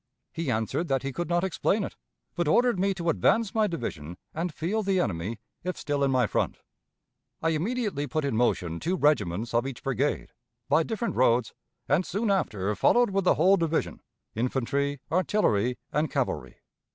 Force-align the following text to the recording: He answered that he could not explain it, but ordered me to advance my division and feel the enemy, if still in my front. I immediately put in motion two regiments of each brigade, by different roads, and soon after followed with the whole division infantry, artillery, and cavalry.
He 0.33 0.49
answered 0.49 0.87
that 0.87 1.03
he 1.03 1.13
could 1.13 1.29
not 1.29 1.43
explain 1.43 1.83
it, 1.83 1.95
but 2.33 2.47
ordered 2.47 2.79
me 2.79 2.91
to 2.95 3.09
advance 3.11 3.53
my 3.53 3.67
division 3.67 4.17
and 4.33 4.51
feel 4.51 4.81
the 4.81 4.99
enemy, 4.99 5.37
if 5.63 5.77
still 5.77 6.03
in 6.03 6.09
my 6.09 6.25
front. 6.25 6.57
I 7.39 7.49
immediately 7.49 8.07
put 8.07 8.25
in 8.25 8.35
motion 8.35 8.79
two 8.79 8.95
regiments 8.95 9.53
of 9.53 9.67
each 9.67 9.83
brigade, 9.83 10.31
by 10.67 10.81
different 10.81 11.13
roads, 11.13 11.53
and 11.87 12.03
soon 12.03 12.31
after 12.31 12.75
followed 12.75 13.11
with 13.11 13.25
the 13.25 13.35
whole 13.35 13.57
division 13.57 14.01
infantry, 14.33 14.99
artillery, 15.11 15.77
and 15.91 16.09
cavalry. 16.09 16.55